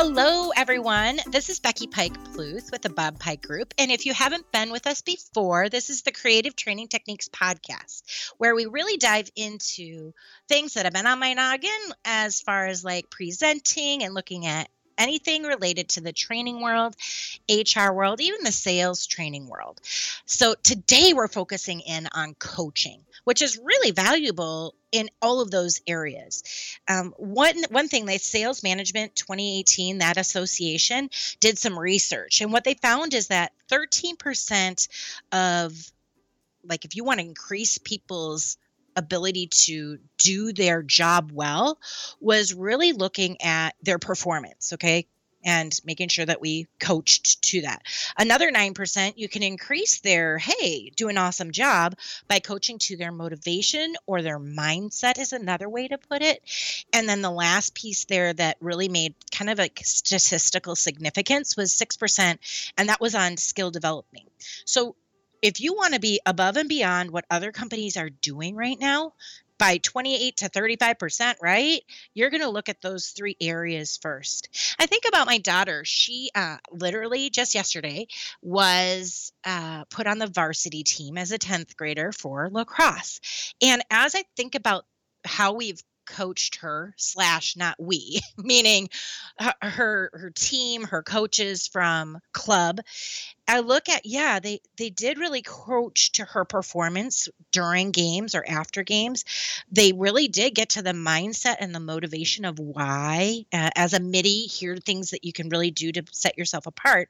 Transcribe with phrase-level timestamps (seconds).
[0.00, 1.18] Hello, everyone.
[1.32, 3.74] This is Becky Pike Pluth with the Bob Pike Group.
[3.78, 8.02] And if you haven't been with us before, this is the Creative Training Techniques podcast,
[8.36, 10.14] where we really dive into
[10.48, 11.70] things that have been on my noggin
[12.04, 14.68] as far as like presenting and looking at
[14.98, 16.94] anything related to the training world,
[17.48, 19.80] HR world, even the sales training world.
[20.26, 25.80] So today we're focusing in on coaching, which is really valuable in all of those
[25.86, 26.42] areas.
[26.88, 31.10] Um, one one thing, the Sales Management 2018, that association
[31.40, 34.88] did some research, and what they found is that 13%
[35.32, 35.92] of
[36.64, 38.56] like if you want to increase people's
[38.98, 41.78] ability to do their job well
[42.20, 45.06] was really looking at their performance, okay?
[45.44, 47.82] And making sure that we coached to that.
[48.18, 51.94] Another 9%, you can increase their, hey, do an awesome job
[52.26, 56.42] by coaching to their motivation or their mindset, is another way to put it.
[56.92, 61.72] And then the last piece there that really made kind of a statistical significance was
[61.72, 64.28] 6%, and that was on skill development.
[64.64, 64.96] So
[65.42, 69.12] if you want to be above and beyond what other companies are doing right now
[69.58, 71.82] by 28 to 35%, right?
[72.14, 74.48] You're going to look at those three areas first.
[74.78, 75.84] I think about my daughter.
[75.84, 78.06] She uh, literally just yesterday
[78.40, 83.20] was uh, put on the varsity team as a 10th grader for lacrosse.
[83.60, 84.86] And as I think about
[85.24, 88.88] how we've coached her slash not we meaning
[89.38, 92.80] her her team her coaches from club
[93.46, 98.44] i look at yeah they they did really coach to her performance during games or
[98.48, 99.24] after games
[99.70, 104.00] they really did get to the mindset and the motivation of why uh, as a
[104.00, 107.08] middie here are things that you can really do to set yourself apart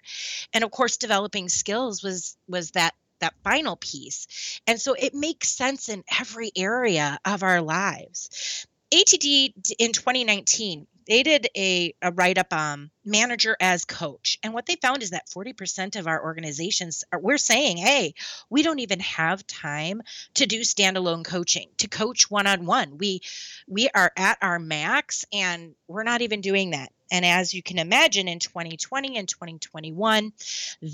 [0.52, 4.60] and of course developing skills was was that that final piece.
[4.66, 8.66] And so it makes sense in every area of our lives.
[8.92, 14.38] ATD in 2019, they did a, a write up um, manager as coach.
[14.42, 18.14] And what they found is that 40% of our organizations are, we're saying, hey,
[18.50, 20.02] we don't even have time
[20.34, 22.98] to do standalone coaching, to coach one on one.
[22.98, 23.22] We
[23.66, 26.92] we are at our max and we're not even doing that.
[27.10, 30.32] And as you can imagine, in 2020 and 2021,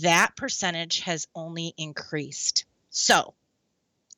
[0.03, 2.66] that percentage has only increased.
[2.91, 3.34] So,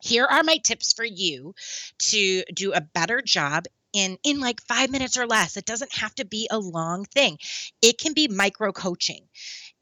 [0.00, 1.54] here are my tips for you
[1.98, 5.56] to do a better job in in like 5 minutes or less.
[5.56, 7.38] It doesn't have to be a long thing.
[7.82, 9.28] It can be micro coaching.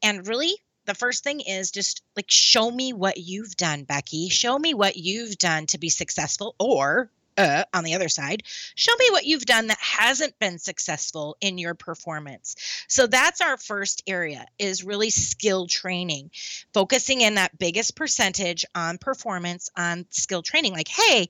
[0.03, 4.29] And really the first thing is just like show me what you've done, Becky.
[4.29, 8.43] Show me what you've done to be successful or uh, on the other side,
[8.75, 12.57] show me what you've done that hasn't been successful in your performance.
[12.89, 16.31] So that's our first area is really skill training,
[16.73, 20.73] focusing in that biggest percentage on performance on skill training.
[20.73, 21.29] Like, hey,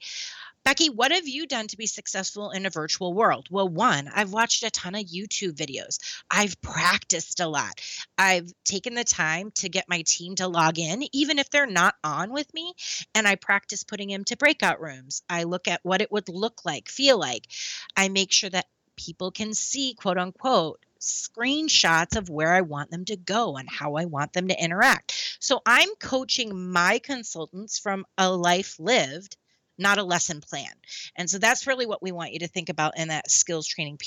[0.65, 3.49] Becky, what have you done to be successful in a virtual world?
[3.51, 5.99] Well, one, I've watched a ton of YouTube videos.
[6.31, 7.83] I've practiced a lot.
[8.17, 11.97] I've taken the time to get my team to log in, even if they're not
[12.03, 12.73] on with me.
[13.15, 15.23] And I practice putting them to breakout rooms.
[15.29, 17.47] I look at what it would look like, feel like.
[17.95, 18.65] I make sure that
[18.97, 23.97] people can see, quote unquote, screenshots of where I want them to go and how
[23.97, 25.37] I want them to interact.
[25.41, 29.37] So I'm coaching my consultants from a life lived
[29.79, 30.73] not a lesson plan.
[31.17, 33.99] And so that's really what we want you to think about in that skills training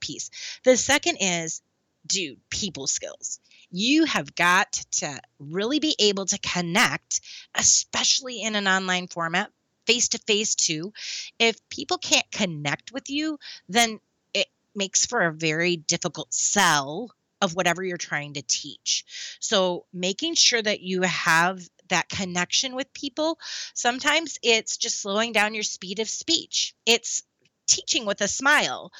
[0.00, 0.30] piece.
[0.64, 1.62] The second is
[2.06, 3.40] do people skills.
[3.70, 7.20] You have got to really be able to connect,
[7.54, 9.50] especially in an online format,
[9.86, 10.92] face to face too.
[11.38, 14.00] If people can't connect with you, then
[14.32, 19.04] it makes for a very difficult sell of whatever you're trying to teach.
[19.40, 23.38] So, making sure that you have that connection with people.
[23.74, 26.74] Sometimes it's just slowing down your speed of speech.
[26.86, 27.22] It's
[27.66, 28.92] teaching with a smile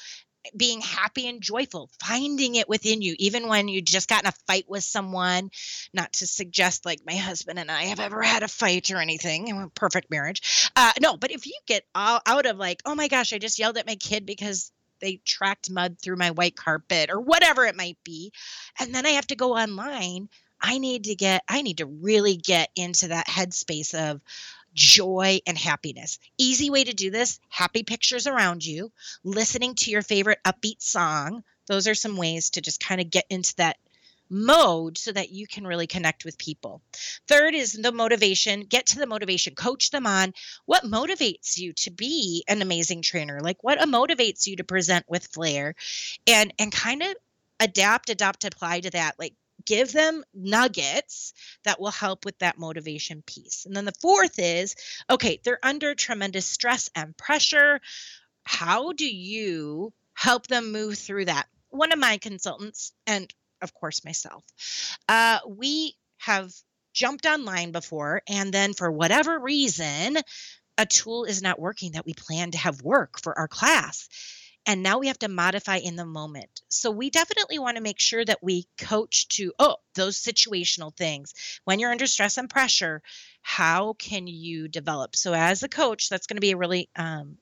[0.55, 4.33] being happy and joyful, finding it within you, even when you just got in a
[4.47, 5.49] fight with someone.
[5.93, 9.71] Not to suggest like my husband and I have ever had a fight or anything,
[9.75, 10.69] perfect marriage.
[10.75, 13.59] Uh, no, but if you get all out of like, oh my gosh, I just
[13.59, 14.71] yelled at my kid because
[15.01, 18.31] they tracked mud through my white carpet or whatever it might be,
[18.79, 20.29] and then I have to go online
[20.65, 24.19] I need to get, I need to really get into that headspace of
[24.73, 26.17] joy and happiness.
[26.39, 28.91] Easy way to do this happy pictures around you,
[29.23, 31.43] listening to your favorite upbeat song.
[31.67, 33.77] Those are some ways to just kind of get into that
[34.27, 36.81] mode so that you can really connect with people.
[37.27, 38.61] Third is the motivation.
[38.61, 39.53] Get to the motivation.
[39.53, 40.33] Coach them on
[40.65, 43.39] what motivates you to be an amazing trainer.
[43.39, 45.75] Like what motivates you to present with flair
[46.25, 47.15] and and kind of
[47.59, 49.13] adapt, adopt, apply to that.
[49.19, 49.35] Like
[49.65, 51.33] give them nuggets
[51.63, 53.65] that will help with that motivation piece.
[53.65, 54.75] And then the fourth is
[55.09, 57.79] okay, they're under tremendous stress and pressure.
[58.43, 61.47] How do you help them move through that?
[61.75, 63.31] one of my consultants, and
[63.61, 64.43] of course myself,
[65.07, 66.51] uh, we have
[66.93, 70.17] jumped online before, and then for whatever reason,
[70.77, 74.07] a tool is not working that we plan to have work for our class.
[74.65, 76.61] And now we have to modify in the moment.
[76.69, 81.33] So we definitely want to make sure that we coach to, oh, those situational things.
[81.65, 83.01] When you're under stress and pressure,
[83.41, 85.15] how can you develop?
[85.15, 87.37] So as a coach, that's going to be a really um,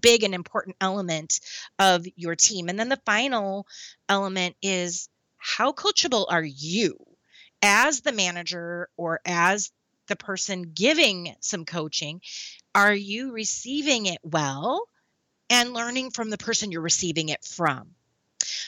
[0.00, 1.40] big and important element
[1.78, 2.68] of your team.
[2.68, 3.66] And then the final
[4.08, 5.08] element is
[5.38, 6.96] how coachable are you
[7.62, 9.72] as the manager or as
[10.06, 12.20] the person giving some coaching?
[12.74, 14.88] Are you receiving it well
[15.50, 17.94] and learning from the person you're receiving it from?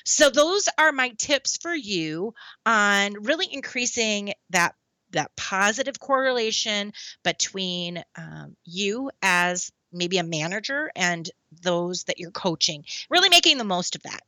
[0.04, 2.34] So those are my tips for you
[2.66, 4.74] on really increasing that
[5.12, 6.92] that positive correlation
[7.24, 11.28] between um, you as maybe a manager and
[11.62, 14.20] those that you're coaching, really making the most of that.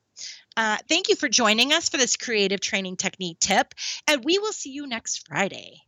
[0.57, 3.75] Uh, thank you for joining us for this creative training technique tip,
[4.09, 5.81] and we will see you next Friday.